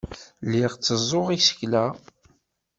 [0.45, 1.85] Lliɣ tteẓẓuɣ isekla.